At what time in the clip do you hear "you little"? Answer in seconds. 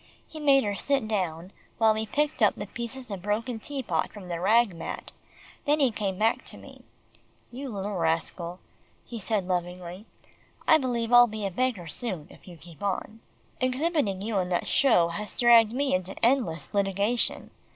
7.51-7.93